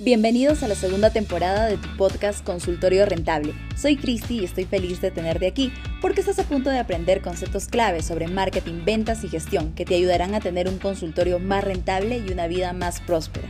[0.00, 3.52] Bienvenidos a la segunda temporada de tu podcast Consultorio Rentable.
[3.76, 7.66] Soy Cristi y estoy feliz de tenerte aquí porque estás a punto de aprender conceptos
[7.66, 12.18] claves sobre marketing, ventas y gestión que te ayudarán a tener un consultorio más rentable
[12.18, 13.48] y una vida más próspera.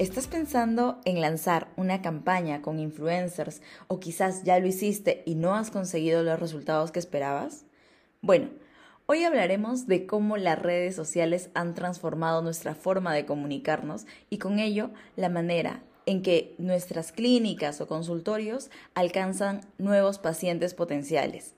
[0.00, 5.54] ¿Estás pensando en lanzar una campaña con influencers o quizás ya lo hiciste y no
[5.54, 7.66] has conseguido los resultados que esperabas?
[8.20, 8.48] Bueno,
[9.10, 14.58] Hoy hablaremos de cómo las redes sociales han transformado nuestra forma de comunicarnos y con
[14.58, 21.54] ello la manera en que nuestras clínicas o consultorios alcanzan nuevos pacientes potenciales.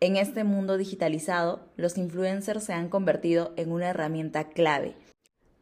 [0.00, 4.94] En este mundo digitalizado, los influencers se han convertido en una herramienta clave.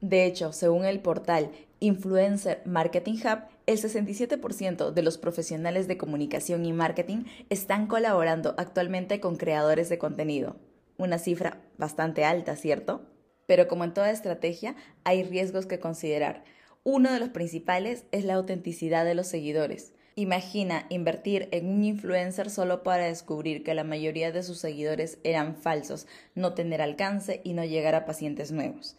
[0.00, 6.64] De hecho, según el portal Influencer Marketing Hub, el 67% de los profesionales de comunicación
[6.64, 10.56] y marketing están colaborando actualmente con creadores de contenido
[11.00, 13.06] una cifra bastante alta, ¿cierto?
[13.46, 16.44] Pero como en toda estrategia, hay riesgos que considerar.
[16.84, 19.92] Uno de los principales es la autenticidad de los seguidores.
[20.14, 25.56] Imagina invertir en un influencer solo para descubrir que la mayoría de sus seguidores eran
[25.56, 28.96] falsos, no tener alcance y no llegar a pacientes nuevos.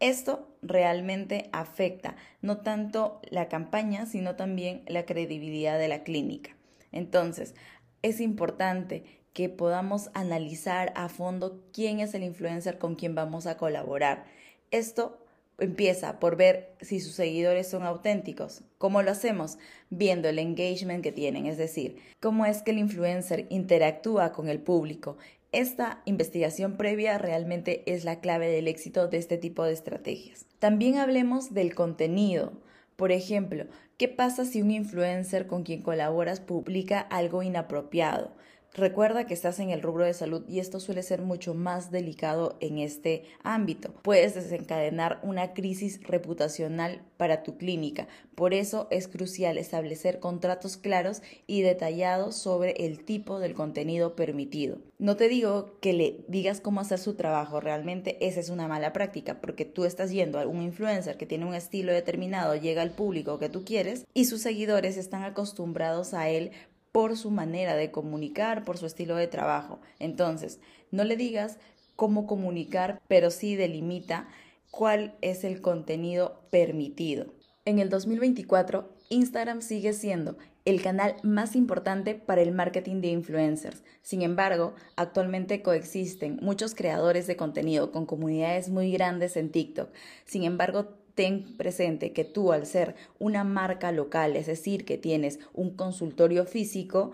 [0.00, 6.56] Esto realmente afecta no tanto la campaña, sino también la credibilidad de la clínica.
[6.92, 7.54] Entonces,
[8.02, 9.04] es importante
[9.36, 14.24] que podamos analizar a fondo quién es el influencer con quien vamos a colaborar.
[14.70, 15.18] Esto
[15.58, 18.62] empieza por ver si sus seguidores son auténticos.
[18.78, 19.58] ¿Cómo lo hacemos?
[19.90, 24.58] Viendo el engagement que tienen, es decir, cómo es que el influencer interactúa con el
[24.58, 25.18] público.
[25.52, 30.46] Esta investigación previa realmente es la clave del éxito de este tipo de estrategias.
[30.60, 32.54] También hablemos del contenido.
[32.96, 33.66] Por ejemplo,
[33.98, 38.34] ¿qué pasa si un influencer con quien colaboras publica algo inapropiado?
[38.76, 42.58] Recuerda que estás en el rubro de salud y esto suele ser mucho más delicado
[42.60, 43.94] en este ámbito.
[44.02, 48.06] Puedes desencadenar una crisis reputacional para tu clínica.
[48.34, 54.76] Por eso es crucial establecer contratos claros y detallados sobre el tipo del contenido permitido.
[54.98, 58.92] No te digo que le digas cómo hacer su trabajo, realmente esa es una mala
[58.92, 62.90] práctica porque tú estás yendo a un influencer que tiene un estilo determinado, llega al
[62.90, 66.50] público que tú quieres y sus seguidores están acostumbrados a él
[66.96, 69.80] por su manera de comunicar, por su estilo de trabajo.
[69.98, 71.58] Entonces, no le digas
[71.94, 74.28] cómo comunicar, pero sí delimita
[74.70, 77.26] cuál es el contenido permitido.
[77.66, 83.84] En el 2024, Instagram sigue siendo el canal más importante para el marketing de influencers.
[84.00, 89.90] Sin embargo, actualmente coexisten muchos creadores de contenido con comunidades muy grandes en TikTok.
[90.24, 95.40] Sin embargo, ten presente que tú al ser una marca local, es decir, que tienes
[95.54, 97.10] un consultorio físico,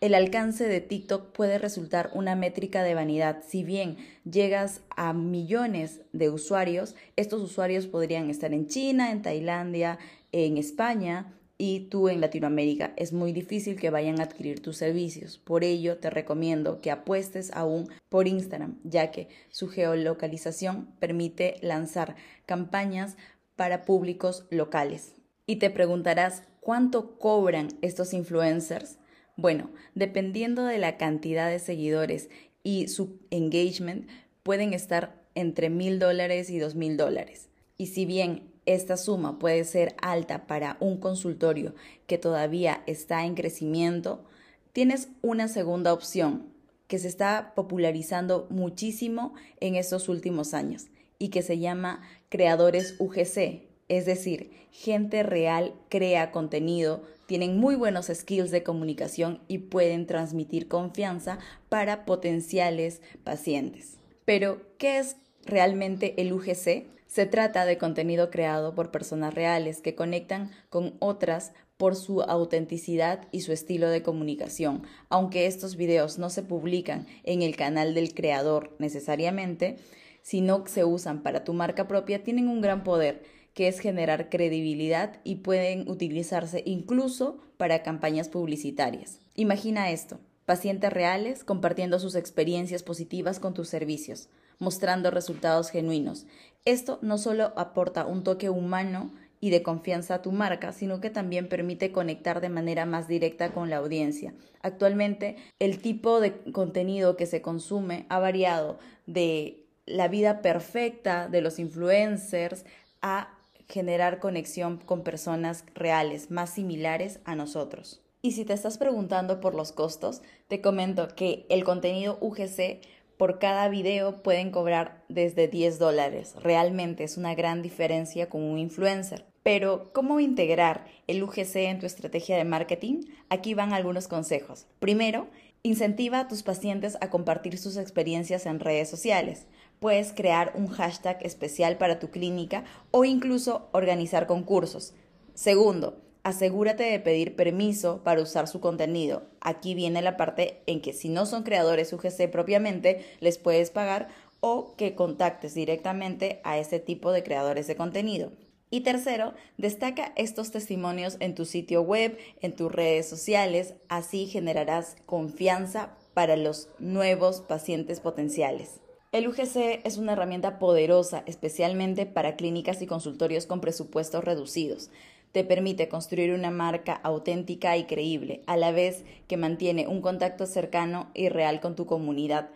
[0.00, 3.42] el alcance de TikTok puede resultar una métrica de vanidad.
[3.46, 3.96] Si bien
[4.30, 9.98] llegas a millones de usuarios, estos usuarios podrían estar en China, en Tailandia,
[10.32, 12.94] en España y tú en Latinoamérica.
[12.96, 15.36] Es muy difícil que vayan a adquirir tus servicios.
[15.36, 22.16] Por ello, te recomiendo que apuestes aún por Instagram, ya que su geolocalización permite lanzar
[22.46, 23.18] campañas
[23.56, 25.12] para públicos locales.
[25.44, 28.96] Y te preguntarás, ¿cuánto cobran estos influencers?
[29.36, 32.30] Bueno, dependiendo de la cantidad de seguidores
[32.62, 34.08] y su engagement,
[34.42, 37.50] pueden estar entre mil dólares y dos mil dólares.
[37.76, 41.74] Y si bien esta suma puede ser alta para un consultorio
[42.06, 44.24] que todavía está en crecimiento,
[44.72, 46.46] tienes una segunda opción
[46.86, 50.88] que se está popularizando muchísimo en estos últimos años
[51.18, 58.06] y que se llama creadores UGC, es decir, gente real crea contenido, tienen muy buenos
[58.12, 61.38] skills de comunicación y pueden transmitir confianza
[61.68, 63.98] para potenciales pacientes.
[64.24, 66.86] Pero, ¿qué es realmente el UGC?
[67.06, 73.26] Se trata de contenido creado por personas reales que conectan con otras por su autenticidad
[73.32, 74.82] y su estilo de comunicación.
[75.08, 79.78] Aunque estos videos no se publican en el canal del creador necesariamente,
[80.22, 83.22] si no se usan para tu marca propia, tienen un gran poder,
[83.54, 89.20] que es generar credibilidad y pueden utilizarse incluso para campañas publicitarias.
[89.34, 90.20] Imagina esto,
[90.50, 96.26] pacientes reales compartiendo sus experiencias positivas con tus servicios, mostrando resultados genuinos.
[96.64, 101.08] Esto no solo aporta un toque humano y de confianza a tu marca, sino que
[101.08, 104.34] también permite conectar de manera más directa con la audiencia.
[104.60, 111.42] Actualmente, el tipo de contenido que se consume ha variado de la vida perfecta de
[111.42, 112.64] los influencers
[113.02, 113.38] a
[113.68, 118.00] generar conexión con personas reales, más similares a nosotros.
[118.22, 122.80] Y si te estás preguntando por los costos, te comento que el contenido UGC
[123.16, 126.34] por cada video pueden cobrar desde 10 dólares.
[126.36, 129.24] Realmente es una gran diferencia con un influencer.
[129.42, 133.04] Pero, ¿cómo integrar el UGC en tu estrategia de marketing?
[133.30, 134.66] Aquí van algunos consejos.
[134.80, 135.28] Primero,
[135.62, 139.46] incentiva a tus pacientes a compartir sus experiencias en redes sociales.
[139.80, 144.92] Puedes crear un hashtag especial para tu clínica o incluso organizar concursos.
[145.32, 149.22] Segundo, asegúrate de pedir permiso para usar su contenido.
[149.40, 154.08] Aquí viene la parte en que si no son creadores UGC propiamente, les puedes pagar
[154.40, 158.32] o que contactes directamente a ese tipo de creadores de contenido.
[158.70, 164.96] Y tercero, destaca estos testimonios en tu sitio web, en tus redes sociales, así generarás
[165.06, 168.80] confianza para los nuevos pacientes potenciales.
[169.12, 174.90] El UGC es una herramienta poderosa, especialmente para clínicas y consultorios con presupuestos reducidos.
[175.32, 180.46] Te permite construir una marca auténtica y creíble, a la vez que mantiene un contacto
[180.46, 182.50] cercano y real con tu comunidad.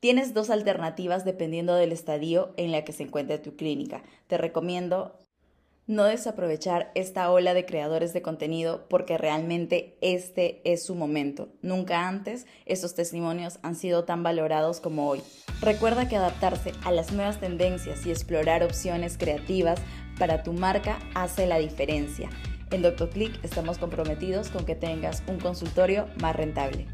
[0.00, 4.02] Tienes dos alternativas dependiendo del estadio en la que se encuentre tu clínica.
[4.26, 5.25] Te recomiendo
[5.86, 11.48] no desaprovechar esta ola de creadores de contenido porque realmente este es su momento.
[11.62, 15.22] Nunca antes estos testimonios han sido tan valorados como hoy.
[15.60, 19.80] Recuerda que adaptarse a las nuevas tendencias y explorar opciones creativas
[20.18, 22.30] para tu marca hace la diferencia.
[22.72, 26.86] En DoctorClick estamos comprometidos con que tengas un consultorio más rentable.